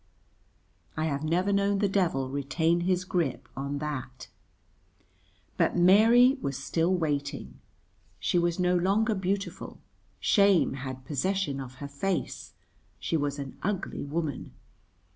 [0.97, 4.29] I have never known the devil retain his grip on that.
[5.57, 7.59] But Mary was still waiting.
[8.19, 9.79] She was no longer beautiful;
[10.19, 12.53] shame had possession of her face,
[12.97, 14.53] she was an ugly woman.